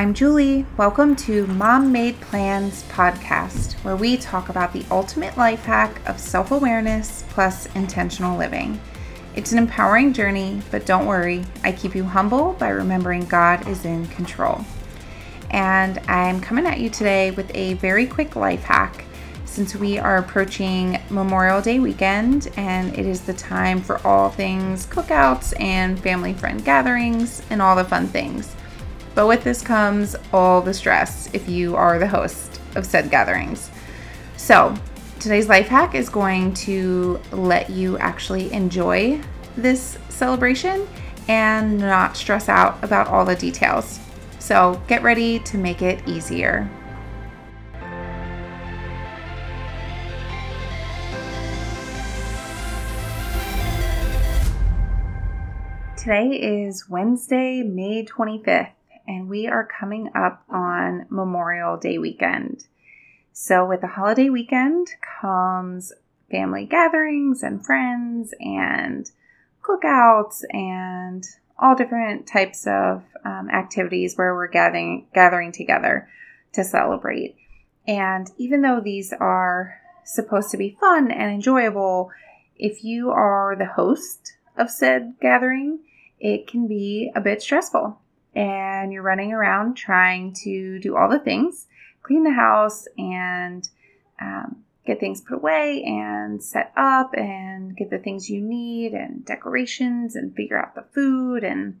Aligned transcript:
I'm 0.00 0.14
Julie. 0.14 0.64
Welcome 0.78 1.14
to 1.16 1.46
Mom 1.48 1.92
Made 1.92 2.18
Plans 2.22 2.84
podcast, 2.84 3.74
where 3.84 3.96
we 3.96 4.16
talk 4.16 4.48
about 4.48 4.72
the 4.72 4.86
ultimate 4.90 5.36
life 5.36 5.66
hack 5.66 6.00
of 6.08 6.18
self 6.18 6.52
awareness 6.52 7.22
plus 7.28 7.66
intentional 7.74 8.38
living. 8.38 8.80
It's 9.36 9.52
an 9.52 9.58
empowering 9.58 10.14
journey, 10.14 10.62
but 10.70 10.86
don't 10.86 11.04
worry, 11.04 11.44
I 11.64 11.72
keep 11.72 11.94
you 11.94 12.04
humble 12.04 12.54
by 12.54 12.70
remembering 12.70 13.26
God 13.26 13.68
is 13.68 13.84
in 13.84 14.06
control. 14.06 14.64
And 15.50 15.98
I'm 16.08 16.40
coming 16.40 16.64
at 16.64 16.80
you 16.80 16.88
today 16.88 17.32
with 17.32 17.54
a 17.54 17.74
very 17.74 18.06
quick 18.06 18.36
life 18.36 18.62
hack 18.62 19.04
since 19.44 19.76
we 19.76 19.98
are 19.98 20.16
approaching 20.16 20.98
Memorial 21.10 21.60
Day 21.60 21.78
weekend 21.78 22.50
and 22.56 22.98
it 22.98 23.04
is 23.04 23.20
the 23.20 23.34
time 23.34 23.82
for 23.82 23.98
all 24.06 24.30
things 24.30 24.86
cookouts 24.86 25.52
and 25.60 26.00
family 26.00 26.32
friend 26.32 26.64
gatherings 26.64 27.42
and 27.50 27.60
all 27.60 27.76
the 27.76 27.84
fun 27.84 28.06
things. 28.06 28.56
But 29.14 29.26
with 29.26 29.42
this 29.42 29.62
comes 29.62 30.14
all 30.32 30.62
the 30.62 30.74
stress 30.74 31.28
if 31.34 31.48
you 31.48 31.76
are 31.76 31.98
the 31.98 32.06
host 32.06 32.60
of 32.76 32.86
said 32.86 33.10
gatherings. 33.10 33.70
So, 34.36 34.74
today's 35.18 35.48
life 35.48 35.68
hack 35.68 35.94
is 35.94 36.08
going 36.08 36.54
to 36.54 37.20
let 37.32 37.68
you 37.70 37.98
actually 37.98 38.52
enjoy 38.52 39.20
this 39.56 39.98
celebration 40.08 40.88
and 41.28 41.78
not 41.78 42.16
stress 42.16 42.48
out 42.48 42.82
about 42.82 43.08
all 43.08 43.24
the 43.24 43.36
details. 43.36 44.00
So, 44.38 44.80
get 44.86 45.02
ready 45.02 45.40
to 45.40 45.58
make 45.58 45.82
it 45.82 46.06
easier. 46.08 46.70
Today 55.96 56.28
is 56.28 56.88
Wednesday, 56.88 57.62
May 57.62 58.06
25th, 58.06 58.72
and 59.10 59.28
we 59.28 59.48
are 59.48 59.66
coming 59.66 60.08
up 60.14 60.44
on 60.48 61.04
Memorial 61.10 61.76
Day 61.76 61.98
weekend. 61.98 62.66
So, 63.32 63.66
with 63.66 63.80
the 63.80 63.88
holiday 63.88 64.30
weekend 64.30 64.86
comes 65.20 65.92
family 66.30 66.64
gatherings 66.64 67.42
and 67.42 67.66
friends 67.66 68.32
and 68.38 69.10
cookouts 69.64 70.44
and 70.50 71.24
all 71.58 71.74
different 71.74 72.28
types 72.28 72.68
of 72.68 73.02
um, 73.24 73.50
activities 73.50 74.16
where 74.16 74.32
we're 74.32 74.46
gathering 74.46 75.08
gathering 75.12 75.50
together 75.50 76.08
to 76.52 76.62
celebrate. 76.62 77.34
And 77.88 78.30
even 78.38 78.62
though 78.62 78.80
these 78.80 79.12
are 79.12 79.80
supposed 80.04 80.52
to 80.52 80.56
be 80.56 80.76
fun 80.78 81.10
and 81.10 81.32
enjoyable, 81.32 82.12
if 82.56 82.84
you 82.84 83.10
are 83.10 83.56
the 83.58 83.66
host 83.66 84.34
of 84.56 84.70
said 84.70 85.14
gathering, 85.20 85.80
it 86.20 86.46
can 86.46 86.68
be 86.68 87.10
a 87.16 87.20
bit 87.20 87.42
stressful. 87.42 87.99
And 88.34 88.92
you're 88.92 89.02
running 89.02 89.32
around 89.32 89.74
trying 89.74 90.32
to 90.44 90.78
do 90.78 90.96
all 90.96 91.08
the 91.08 91.18
things, 91.18 91.66
clean 92.02 92.24
the 92.24 92.32
house, 92.32 92.86
and 92.96 93.68
um, 94.20 94.64
get 94.86 95.00
things 95.00 95.20
put 95.20 95.36
away 95.36 95.82
and 95.84 96.42
set 96.42 96.72
up 96.76 97.14
and 97.14 97.76
get 97.76 97.90
the 97.90 97.98
things 97.98 98.30
you 98.30 98.40
need 98.40 98.92
and 98.92 99.24
decorations 99.24 100.16
and 100.16 100.34
figure 100.34 100.58
out 100.58 100.74
the 100.74 100.84
food. 100.94 101.44
And 101.44 101.80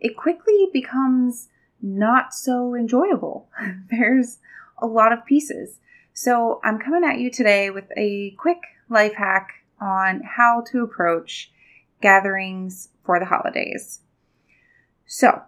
it 0.00 0.16
quickly 0.16 0.68
becomes 0.72 1.48
not 1.82 2.34
so 2.34 2.74
enjoyable. 2.74 3.48
There's 3.90 4.38
a 4.78 4.86
lot 4.86 5.12
of 5.12 5.26
pieces. 5.26 5.78
So 6.12 6.60
I'm 6.64 6.78
coming 6.78 7.04
at 7.04 7.18
you 7.18 7.30
today 7.30 7.70
with 7.70 7.90
a 7.96 8.30
quick 8.32 8.60
life 8.88 9.14
hack 9.14 9.50
on 9.80 10.22
how 10.22 10.64
to 10.72 10.82
approach 10.82 11.52
gatherings 12.00 12.88
for 13.04 13.18
the 13.18 13.26
holidays. 13.26 14.00
So, 15.08 15.42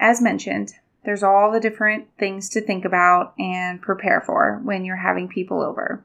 as 0.00 0.20
mentioned, 0.20 0.74
there's 1.04 1.22
all 1.22 1.52
the 1.52 1.60
different 1.60 2.08
things 2.18 2.48
to 2.50 2.60
think 2.60 2.84
about 2.84 3.32
and 3.38 3.80
prepare 3.80 4.20
for 4.20 4.60
when 4.64 4.84
you're 4.84 4.96
having 4.96 5.28
people 5.28 5.62
over. 5.62 6.04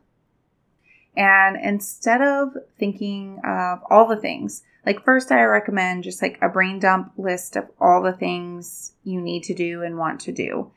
And 1.15 1.57
instead 1.57 2.21
of 2.21 2.55
thinking 2.77 3.41
of 3.43 3.79
all 3.89 4.07
the 4.07 4.21
things, 4.21 4.61
like 4.85 5.03
first 5.03 5.31
I 5.31 5.43
recommend 5.43 6.03
just 6.03 6.21
like 6.21 6.37
a 6.39 6.49
brain 6.49 6.77
dump 6.77 7.13
list 7.17 7.55
of 7.55 7.67
all 7.81 8.03
the 8.03 8.13
things 8.13 8.93
you 9.03 9.19
need 9.19 9.43
to 9.45 9.55
do 9.55 9.81
and 9.81 9.97
want 9.97 10.19
to 10.21 10.31
do. 10.31 10.71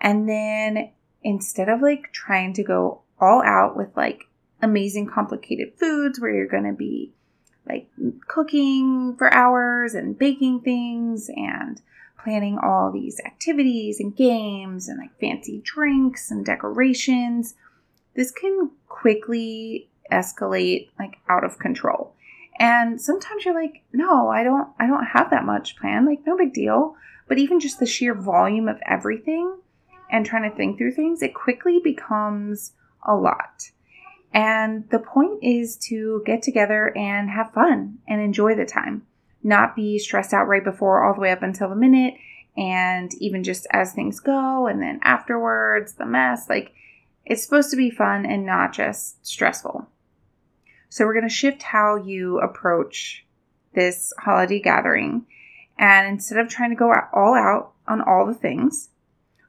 And 0.00 0.28
then 0.28 0.90
instead 1.22 1.68
of 1.68 1.80
like 1.80 2.12
trying 2.12 2.54
to 2.54 2.64
go 2.64 3.02
all 3.20 3.40
out 3.44 3.76
with 3.76 3.96
like 3.96 4.24
amazing 4.60 5.06
complicated 5.06 5.74
foods 5.78 6.20
where 6.20 6.34
you're 6.34 6.48
going 6.48 6.64
to 6.64 6.72
be 6.72 7.12
like 7.68 7.88
cooking 8.28 9.16
for 9.16 9.32
hours 9.32 9.94
and 9.94 10.18
baking 10.18 10.60
things 10.60 11.30
and 11.34 11.80
planning 12.22 12.58
all 12.58 12.90
these 12.90 13.20
activities 13.24 14.00
and 14.00 14.16
games 14.16 14.88
and 14.88 14.98
like 14.98 15.18
fancy 15.20 15.60
drinks 15.64 16.30
and 16.30 16.44
decorations. 16.44 17.54
This 18.14 18.30
can 18.30 18.70
quickly 18.88 19.88
escalate 20.10 20.88
like 20.98 21.16
out 21.28 21.44
of 21.44 21.58
control. 21.58 22.14
And 22.58 23.00
sometimes 23.00 23.44
you're 23.44 23.54
like, 23.54 23.82
"No, 23.92 24.28
I 24.28 24.44
don't 24.44 24.68
I 24.78 24.86
don't 24.86 25.06
have 25.06 25.30
that 25.30 25.44
much 25.44 25.76
planned. 25.76 26.06
Like 26.06 26.26
no 26.26 26.36
big 26.36 26.52
deal." 26.52 26.96
But 27.26 27.38
even 27.38 27.60
just 27.60 27.80
the 27.80 27.86
sheer 27.86 28.14
volume 28.14 28.68
of 28.68 28.80
everything 28.86 29.56
and 30.10 30.24
trying 30.24 30.48
to 30.48 30.56
think 30.56 30.78
through 30.78 30.92
things, 30.92 31.22
it 31.22 31.34
quickly 31.34 31.80
becomes 31.82 32.72
a 33.06 33.14
lot. 33.14 33.70
And 34.34 34.90
the 34.90 34.98
point 34.98 35.44
is 35.44 35.76
to 35.88 36.20
get 36.26 36.42
together 36.42 36.92
and 36.96 37.30
have 37.30 37.52
fun 37.52 37.98
and 38.08 38.20
enjoy 38.20 38.56
the 38.56 38.66
time, 38.66 39.06
not 39.44 39.76
be 39.76 39.96
stressed 40.00 40.34
out 40.34 40.48
right 40.48 40.64
before 40.64 41.04
all 41.04 41.14
the 41.14 41.20
way 41.20 41.30
up 41.30 41.44
until 41.44 41.68
the 41.68 41.76
minute 41.76 42.14
and 42.56 43.14
even 43.20 43.44
just 43.44 43.64
as 43.70 43.92
things 43.92 44.18
go 44.18 44.66
and 44.66 44.82
then 44.82 44.98
afterwards, 45.04 45.94
the 45.94 46.04
mess. 46.04 46.48
Like 46.48 46.74
it's 47.24 47.44
supposed 47.44 47.70
to 47.70 47.76
be 47.76 47.90
fun 47.90 48.26
and 48.26 48.44
not 48.44 48.72
just 48.72 49.24
stressful. 49.24 49.88
So 50.88 51.04
we're 51.04 51.14
going 51.14 51.28
to 51.28 51.34
shift 51.34 51.62
how 51.62 51.94
you 51.94 52.40
approach 52.40 53.24
this 53.72 54.12
holiday 54.18 54.60
gathering. 54.60 55.26
And 55.78 56.08
instead 56.08 56.38
of 56.38 56.48
trying 56.48 56.70
to 56.70 56.76
go 56.76 56.92
all 57.12 57.34
out 57.34 57.72
on 57.86 58.00
all 58.00 58.26
the 58.26 58.34
things, 58.34 58.88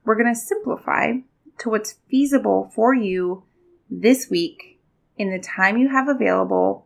we're 0.03 0.15
going 0.15 0.33
to 0.33 0.39
simplify 0.39 1.13
to 1.57 1.69
what's 1.69 1.93
feasible 2.07 2.71
for 2.75 2.93
you 2.93 3.43
this 3.89 4.29
week 4.29 4.74
in 5.17 5.31
the 5.31 5.39
time 5.39 5.77
you 5.77 5.89
have 5.89 6.07
available 6.07 6.85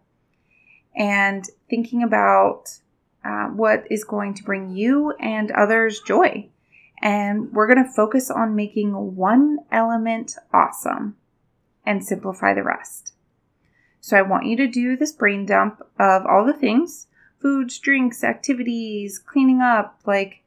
and 0.95 1.45
thinking 1.69 2.03
about 2.03 2.79
uh, 3.23 3.47
what 3.47 3.85
is 3.89 4.03
going 4.03 4.33
to 4.33 4.43
bring 4.43 4.69
you 4.69 5.11
and 5.19 5.51
others 5.51 6.01
joy. 6.01 6.47
And 7.01 7.51
we're 7.53 7.67
going 7.67 7.83
to 7.83 7.91
focus 7.91 8.29
on 8.29 8.55
making 8.55 9.15
one 9.15 9.59
element 9.71 10.35
awesome 10.53 11.15
and 11.85 12.03
simplify 12.03 12.53
the 12.53 12.63
rest. 12.63 13.13
So 14.01 14.17
I 14.17 14.21
want 14.21 14.45
you 14.45 14.57
to 14.57 14.67
do 14.67 14.95
this 14.95 15.11
brain 15.11 15.45
dump 15.45 15.81
of 15.99 16.25
all 16.25 16.45
the 16.45 16.53
things 16.53 17.07
foods, 17.41 17.79
drinks, 17.79 18.21
activities, 18.21 19.17
cleaning 19.17 19.61
up, 19.61 19.97
like 20.05 20.43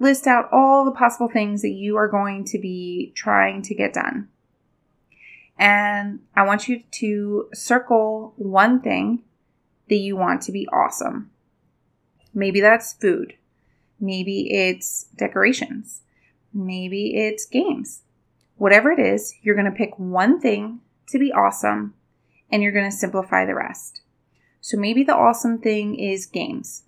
list 0.00 0.26
out 0.26 0.48
all 0.52 0.84
the 0.84 0.90
possible 0.90 1.28
things 1.28 1.62
that 1.62 1.70
you 1.70 1.96
are 1.96 2.08
going 2.08 2.44
to 2.44 2.58
be 2.58 3.12
trying 3.14 3.62
to 3.62 3.74
get 3.74 3.94
done. 3.94 4.28
And 5.58 6.20
I 6.36 6.44
want 6.44 6.68
you 6.68 6.82
to 6.92 7.48
circle 7.52 8.32
one 8.36 8.80
thing 8.80 9.24
that 9.88 9.96
you 9.96 10.16
want 10.16 10.42
to 10.42 10.52
be 10.52 10.68
awesome. 10.68 11.30
Maybe 12.32 12.60
that's 12.60 12.92
food. 12.92 13.34
Maybe 13.98 14.52
it's 14.52 15.06
decorations. 15.16 16.02
Maybe 16.54 17.16
it's 17.16 17.44
games. 17.44 18.02
Whatever 18.56 18.92
it 18.92 19.00
is, 19.00 19.34
you're 19.42 19.56
going 19.56 19.70
to 19.70 19.76
pick 19.76 19.98
one 19.98 20.40
thing 20.40 20.80
to 21.08 21.18
be 21.18 21.32
awesome 21.32 21.94
and 22.50 22.62
you're 22.62 22.72
going 22.72 22.90
to 22.90 22.96
simplify 22.96 23.44
the 23.44 23.54
rest. 23.54 24.02
So 24.60 24.76
maybe 24.76 25.02
the 25.02 25.14
awesome 25.14 25.58
thing 25.58 25.98
is 25.98 26.26
games. 26.26 26.84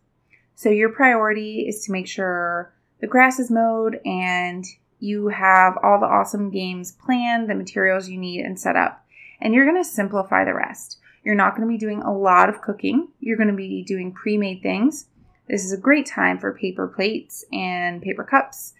So 0.54 0.68
your 0.68 0.90
priority 0.90 1.66
is 1.68 1.84
to 1.84 1.92
make 1.92 2.06
sure 2.06 2.72
the 3.00 3.06
grass 3.06 3.38
is 3.38 3.50
mowed 3.50 4.00
and 4.04 4.64
you 5.00 5.28
have 5.28 5.78
all 5.82 5.98
the 5.98 6.06
awesome 6.06 6.50
games 6.50 6.92
planned, 6.92 7.48
the 7.48 7.54
materials 7.54 8.08
you 8.08 8.18
need, 8.18 8.44
and 8.44 8.60
set 8.60 8.76
up. 8.76 9.04
And 9.40 9.54
you're 9.54 9.64
going 9.64 9.82
to 9.82 9.88
simplify 9.88 10.44
the 10.44 10.54
rest. 10.54 10.98
You're 11.24 11.34
not 11.34 11.56
going 11.56 11.66
to 11.66 11.72
be 11.72 11.78
doing 11.78 12.02
a 12.02 12.16
lot 12.16 12.48
of 12.48 12.60
cooking. 12.60 13.08
You're 13.18 13.36
going 13.36 13.48
to 13.48 13.54
be 13.54 13.82
doing 13.82 14.12
pre 14.12 14.36
made 14.36 14.62
things. 14.62 15.06
This 15.48 15.64
is 15.64 15.72
a 15.72 15.78
great 15.78 16.06
time 16.06 16.38
for 16.38 16.52
paper 16.52 16.86
plates 16.86 17.44
and 17.52 18.00
paper 18.00 18.24
cups 18.24 18.74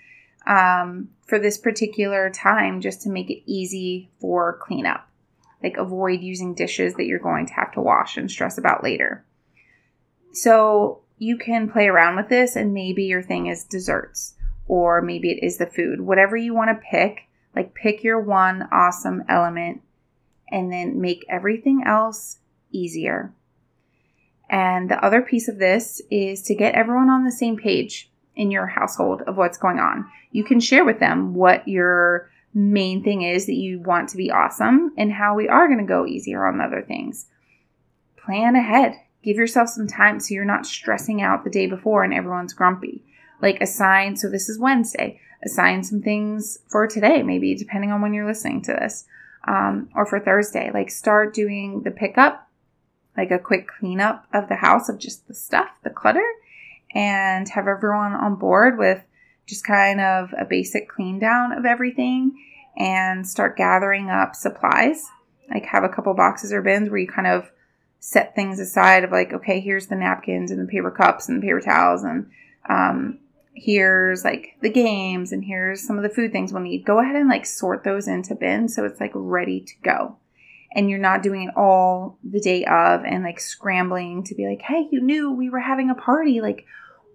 um, 0.47 1.09
for 1.27 1.39
this 1.39 1.59
particular 1.59 2.31
time 2.31 2.81
just 2.81 3.03
to 3.03 3.11
make 3.11 3.31
it 3.31 3.43
easy 3.51 4.11
for 4.21 4.59
cleanup. 4.63 5.09
Like, 5.63 5.77
avoid 5.77 6.21
using 6.21 6.55
dishes 6.55 6.95
that 6.95 7.07
you're 7.07 7.19
going 7.19 7.47
to 7.47 7.55
have 7.55 7.73
to 7.73 7.83
wash 7.83 8.17
and 8.17 8.31
stress 8.31 8.57
about 8.57 8.85
later. 8.85 9.25
So, 10.33 11.01
you 11.19 11.37
can 11.37 11.69
play 11.71 11.89
around 11.89 12.17
with 12.17 12.31
this, 12.31 12.57
and 12.57 12.73
maybe 12.73 13.05
your 13.05 13.21
thing 13.21 13.47
is 13.47 13.65
desserts 13.65 14.35
or 14.71 15.03
maybe 15.03 15.33
it 15.33 15.45
is 15.45 15.59
the 15.59 15.67
food. 15.67 16.01
Whatever 16.01 16.37
you 16.37 16.55
want 16.55 16.71
to 16.71 16.87
pick, 16.89 17.27
like 17.57 17.75
pick 17.75 18.05
your 18.05 18.21
one 18.21 18.69
awesome 18.71 19.25
element 19.29 19.83
and 20.49 20.73
then 20.73 21.01
make 21.01 21.27
everything 21.29 21.83
else 21.85 22.39
easier. 22.71 23.35
And 24.49 24.89
the 24.89 25.05
other 25.05 25.23
piece 25.23 25.49
of 25.49 25.59
this 25.59 26.01
is 26.09 26.43
to 26.43 26.55
get 26.55 26.77
everyone 26.77 27.11
on 27.11 27.25
the 27.25 27.33
same 27.33 27.57
page 27.57 28.13
in 28.37 28.53
your 28.53 28.69
household 28.69 29.23
of 29.27 29.37
what's 29.37 29.59
going 29.59 29.81
on. 29.81 30.07
You 30.31 30.45
can 30.45 30.61
share 30.61 30.85
with 30.85 31.01
them 31.01 31.35
what 31.35 31.67
your 31.67 32.31
main 32.55 33.03
thing 33.03 33.23
is 33.23 33.47
that 33.47 33.55
you 33.55 33.81
want 33.81 34.11
to 34.11 34.17
be 34.17 34.31
awesome 34.31 34.93
and 34.97 35.13
how 35.13 35.35
we 35.35 35.49
are 35.49 35.67
going 35.67 35.81
to 35.81 35.85
go 35.85 36.07
easier 36.07 36.47
on 36.47 36.59
the 36.59 36.65
other 36.65 36.83
things. 36.83 37.27
Plan 38.25 38.55
ahead. 38.55 38.95
Give 39.25 39.37
yourself 39.37 39.69
some 39.69 39.89
time 39.89 40.21
so 40.21 40.33
you're 40.33 40.45
not 40.45 40.65
stressing 40.65 41.21
out 41.21 41.43
the 41.43 41.51
day 41.51 41.67
before 41.67 42.05
and 42.05 42.15
everyone's 42.15 42.53
grumpy. 42.53 43.03
Like 43.43 43.61
assign, 43.61 44.17
so 44.17 44.29
this 44.29 44.49
is 44.49 44.59
Wednesday, 44.59 45.21
assign 45.45 45.83
some 45.83 46.03
things 46.03 46.59
for 46.69 46.87
today, 46.87 47.23
maybe 47.23 47.55
depending 47.55 47.91
on 47.91 48.03
when 48.03 48.13
you're 48.13 48.27
listening 48.27 48.63
to 48.63 48.73
this, 48.73 49.07
um, 49.47 49.89
or 49.95 50.07
for 50.07 50.21
Thursday. 50.21 50.71
Like 50.73 50.91
start 50.91 51.35
doing 51.35 51.83
the 51.83 51.91
pickup, 51.91 52.49
like 53.17 53.31
a 53.31 53.39
quick 53.39 53.69
cleanup 53.69 54.27
of 54.33 54.49
the 54.49 54.57
house 54.57 54.89
of 54.89 54.99
just 54.99 55.27
the 55.27 55.35
stuff, 55.35 55.71
the 55.83 55.91
clutter, 55.91 56.27
and 56.95 57.49
have 57.49 57.69
everyone 57.69 58.13
on 58.13 58.37
board 58.37 58.79
with 58.79 59.03
just 59.47 59.65
kind 59.65 60.01
of 60.01 60.33
a 60.39 60.45
basic 60.45 60.89
clean 60.89 61.19
down 61.19 61.53
of 61.53 61.65
everything 61.65 62.33
and 62.77 63.27
start 63.27 63.57
gathering 63.57 64.11
up 64.11 64.35
supplies. 64.35 65.07
Like 65.53 65.65
have 65.65 65.83
a 65.83 65.89
couple 65.89 66.15
boxes 66.15 66.53
or 66.53 66.63
bins 66.63 66.89
where 66.89 66.99
you 66.99 67.09
kind 67.09 67.27
of 67.27 67.51
set 67.99 68.35
things 68.35 68.61
aside 68.61 69.05
of 69.05 69.11
like, 69.11 69.33
okay, 69.33 69.61
here's 69.61 69.89
the 69.89 69.97
napkins 69.97 70.51
and 70.51 70.61
the 70.61 70.71
paper 70.71 70.91
cups 70.91 71.29
and 71.29 71.43
the 71.43 71.47
paper 71.47 71.61
towels 71.61 72.05
and 72.05 72.31
um, 72.69 73.19
here's 73.55 74.25
like 74.25 74.56
the 74.62 74.70
games 74.70 75.32
and 75.32 75.44
here's 75.44 75.87
some 75.87 75.97
of 75.97 76.02
the 76.02 76.08
food 76.08 76.32
things 76.32 76.52
we'll 76.52 76.62
need. 76.62 76.85
Go 76.85 77.00
ahead 77.00 77.17
and 77.17 77.29
like 77.29 77.47
sort 77.47 77.85
those 77.85 78.08
into 78.08 78.35
bins 78.35 78.75
so 78.75 78.85
it's 78.85 79.00
like 79.00 79.12
ready 79.14 79.61
to 79.61 79.75
go. 79.82 80.17
And 80.73 80.88
you're 80.88 81.00
not 81.00 81.23
doing 81.23 81.49
it 81.49 81.56
all 81.56 82.19
the 82.23 82.41
day 82.41 82.64
of 82.64 83.05
and 83.05 83.25
like 83.25 83.41
scrambling 83.41 84.23
to 84.25 84.35
be 84.35 84.47
like, 84.47 84.62
hey, 84.62 84.88
you 84.91 85.00
knew 85.00 85.32
we 85.32 85.50
were 85.50 85.61
having 85.61 85.91
a 85.91 85.97
party. 85.97 86.41
Like, 86.41 86.64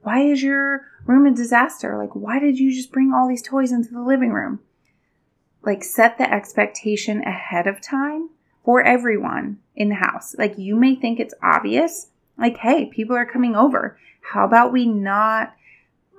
why 0.01 0.21
is 0.21 0.43
your 0.43 0.85
room 1.05 1.25
a 1.25 1.33
disaster? 1.33 1.97
Like, 1.97 2.13
why 2.13 2.39
did 2.39 2.59
you 2.59 2.73
just 2.73 2.91
bring 2.91 3.13
all 3.13 3.27
these 3.27 3.41
toys 3.41 3.71
into 3.71 3.91
the 3.91 4.03
living 4.03 4.31
room? 4.31 4.59
Like, 5.63 5.83
set 5.83 6.17
the 6.17 6.31
expectation 6.31 7.23
ahead 7.23 7.65
of 7.65 7.81
time 7.81 8.29
for 8.63 8.83
everyone 8.83 9.59
in 9.75 9.89
the 9.89 9.95
house. 9.95 10.35
Like, 10.37 10.57
you 10.57 10.75
may 10.75 10.95
think 10.95 11.19
it's 11.19 11.33
obvious, 11.41 12.09
like, 12.37 12.57
hey, 12.57 12.85
people 12.85 13.15
are 13.15 13.25
coming 13.25 13.55
over. 13.55 13.97
How 14.21 14.45
about 14.45 14.73
we 14.73 14.85
not 14.85 15.55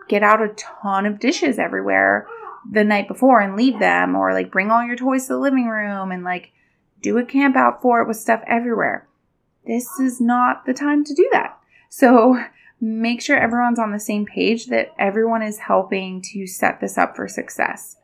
get 0.09 0.23
out 0.23 0.43
a 0.43 0.55
ton 0.57 1.07
of 1.07 1.21
dishes 1.21 1.59
everywhere 1.59 2.27
the 2.71 2.85
night 2.85 3.09
before 3.09 3.41
and 3.41 3.57
leave 3.57 3.79
them, 3.79 4.17
or 4.17 4.33
like 4.33 4.51
bring 4.51 4.71
all 4.71 4.85
your 4.85 4.97
toys 4.97 5.27
to 5.27 5.35
the 5.35 5.39
living 5.39 5.69
room 5.69 6.11
and 6.11 6.25
like 6.25 6.53
do 7.03 7.19
a 7.19 7.25
camp 7.25 7.57
out 7.57 7.81
for 7.83 8.01
it 8.01 8.09
with 8.09 8.17
stuff 8.17 8.43
everywhere? 8.47 9.07
This 9.67 9.89
is 10.01 10.21
not 10.21 10.65
the 10.65 10.75
time 10.75 11.05
to 11.05 11.15
do 11.15 11.29
that. 11.33 11.59
So, 11.89 12.43
make 12.81 13.23
sure 13.23 13.37
everyone's 13.37 13.79
on 13.79 13.93
the 13.93 14.01
same 14.01 14.27
page 14.27 14.67
that 14.67 14.93
everyone 14.99 15.43
is 15.43 15.59
helping 15.59 16.21
to 16.21 16.47
set 16.47 16.81
this 16.81 16.99
up 16.99 17.17
for 17.17 17.27
success. 17.27 17.97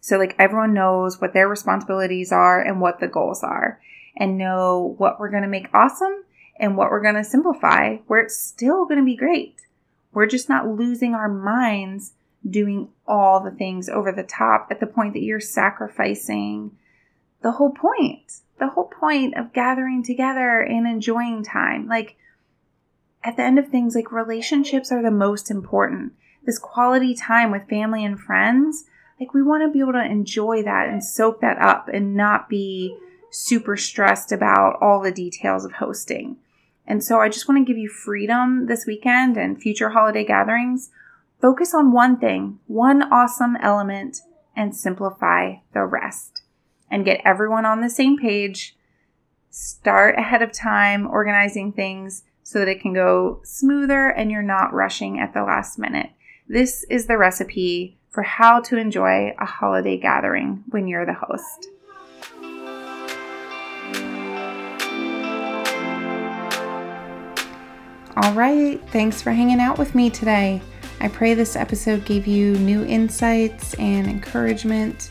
So, 0.00 0.16
like, 0.16 0.34
everyone 0.38 0.74
knows 0.74 1.20
what 1.20 1.32
their 1.32 1.48
responsibilities 1.48 2.32
are 2.32 2.60
and 2.60 2.80
what 2.80 2.98
the 2.98 3.08
goals 3.08 3.42
are, 3.42 3.80
and 4.16 4.38
know 4.38 4.94
what 4.98 5.20
we're 5.20 5.30
going 5.30 5.42
to 5.42 5.48
make 5.48 5.72
awesome 5.74 6.24
and 6.58 6.76
what 6.76 6.90
we're 6.90 7.02
going 7.02 7.14
to 7.14 7.24
simplify 7.24 7.96
where 8.06 8.20
it's 8.20 8.40
still 8.40 8.84
going 8.84 8.98
to 8.98 9.04
be 9.04 9.16
great. 9.16 9.56
We're 10.18 10.26
just 10.26 10.48
not 10.48 10.66
losing 10.66 11.14
our 11.14 11.28
minds 11.28 12.14
doing 12.44 12.88
all 13.06 13.38
the 13.38 13.52
things 13.52 13.88
over 13.88 14.10
the 14.10 14.24
top 14.24 14.66
at 14.68 14.80
the 14.80 14.86
point 14.88 15.12
that 15.12 15.22
you're 15.22 15.38
sacrificing 15.38 16.72
the 17.40 17.52
whole 17.52 17.70
point. 17.70 18.40
The 18.58 18.70
whole 18.70 18.88
point 18.88 19.36
of 19.36 19.52
gathering 19.52 20.02
together 20.02 20.58
and 20.58 20.88
enjoying 20.88 21.44
time. 21.44 21.86
Like, 21.86 22.16
at 23.22 23.36
the 23.36 23.44
end 23.44 23.60
of 23.60 23.68
things, 23.68 23.94
like 23.94 24.10
relationships 24.10 24.90
are 24.90 25.04
the 25.04 25.12
most 25.12 25.52
important. 25.52 26.14
This 26.44 26.58
quality 26.58 27.14
time 27.14 27.52
with 27.52 27.68
family 27.68 28.04
and 28.04 28.18
friends, 28.18 28.86
like 29.20 29.32
we 29.34 29.42
want 29.44 29.62
to 29.62 29.72
be 29.72 29.78
able 29.78 29.92
to 29.92 30.04
enjoy 30.04 30.64
that 30.64 30.88
and 30.88 31.04
soak 31.04 31.40
that 31.42 31.58
up 31.58 31.86
and 31.86 32.16
not 32.16 32.48
be 32.48 32.98
super 33.30 33.76
stressed 33.76 34.32
about 34.32 34.78
all 34.80 35.00
the 35.00 35.12
details 35.12 35.64
of 35.64 35.74
hosting. 35.74 36.38
And 36.88 37.04
so 37.04 37.20
I 37.20 37.28
just 37.28 37.46
want 37.46 37.60
to 37.60 37.70
give 37.70 37.78
you 37.78 37.90
freedom 37.90 38.66
this 38.66 38.86
weekend 38.86 39.36
and 39.36 39.60
future 39.60 39.90
holiday 39.90 40.24
gatherings. 40.24 40.90
Focus 41.38 41.74
on 41.74 41.92
one 41.92 42.18
thing, 42.18 42.60
one 42.66 43.02
awesome 43.12 43.56
element, 43.56 44.22
and 44.56 44.74
simplify 44.74 45.56
the 45.74 45.84
rest. 45.84 46.40
And 46.90 47.04
get 47.04 47.20
everyone 47.26 47.66
on 47.66 47.82
the 47.82 47.90
same 47.90 48.16
page. 48.16 48.74
Start 49.50 50.18
ahead 50.18 50.40
of 50.40 50.50
time 50.50 51.06
organizing 51.06 51.72
things 51.72 52.24
so 52.42 52.58
that 52.58 52.68
it 52.68 52.80
can 52.80 52.94
go 52.94 53.42
smoother 53.44 54.08
and 54.08 54.30
you're 54.30 54.42
not 54.42 54.72
rushing 54.72 55.20
at 55.20 55.34
the 55.34 55.42
last 55.42 55.78
minute. 55.78 56.10
This 56.48 56.84
is 56.88 57.06
the 57.06 57.18
recipe 57.18 57.98
for 58.08 58.22
how 58.22 58.60
to 58.62 58.78
enjoy 58.78 59.34
a 59.38 59.44
holiday 59.44 59.98
gathering 59.98 60.64
when 60.70 60.88
you're 60.88 61.04
the 61.04 61.12
host. 61.12 61.68
All 68.20 68.32
right, 68.32 68.80
thanks 68.90 69.22
for 69.22 69.30
hanging 69.30 69.60
out 69.60 69.78
with 69.78 69.94
me 69.94 70.10
today. 70.10 70.60
I 70.98 71.06
pray 71.06 71.34
this 71.34 71.54
episode 71.54 72.04
gave 72.04 72.26
you 72.26 72.58
new 72.58 72.84
insights 72.84 73.74
and 73.74 74.08
encouragement. 74.08 75.10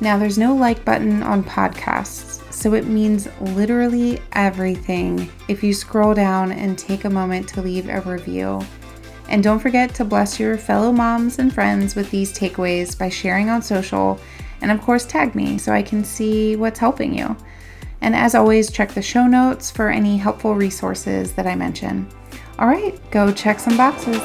Now, 0.00 0.16
there's 0.16 0.38
no 0.38 0.54
like 0.56 0.86
button 0.86 1.22
on 1.22 1.44
podcasts 1.44 2.50
so 2.50 2.72
it 2.72 2.86
means 2.86 3.28
literally 3.42 4.22
everything 4.32 5.30
if 5.48 5.62
you 5.62 5.74
scroll 5.74 6.14
down 6.14 6.50
and 6.50 6.78
take 6.78 7.04
a 7.04 7.10
moment 7.10 7.46
to 7.50 7.60
leave 7.60 7.90
a 7.90 8.00
review. 8.00 8.58
And 9.28 9.42
don't 9.42 9.58
forget 9.58 9.94
to 9.96 10.04
bless 10.06 10.40
your 10.40 10.56
fellow 10.56 10.92
moms 10.92 11.38
and 11.38 11.52
friends 11.52 11.94
with 11.94 12.10
these 12.10 12.32
takeaways 12.32 12.98
by 12.98 13.10
sharing 13.10 13.50
on 13.50 13.60
social 13.60 14.18
and, 14.62 14.70
of 14.70 14.80
course, 14.80 15.04
tag 15.04 15.34
me 15.34 15.58
so 15.58 15.72
I 15.72 15.82
can 15.82 16.02
see 16.02 16.56
what's 16.56 16.78
helping 16.78 17.12
you. 17.12 17.36
And 18.04 18.14
as 18.14 18.34
always, 18.34 18.70
check 18.70 18.92
the 18.92 19.00
show 19.00 19.26
notes 19.26 19.70
for 19.70 19.88
any 19.88 20.18
helpful 20.18 20.54
resources 20.54 21.32
that 21.32 21.46
I 21.46 21.54
mention. 21.54 22.06
All 22.58 22.68
right, 22.68 23.00
go 23.10 23.32
check 23.32 23.58
some 23.58 23.78
boxes. 23.78 24.20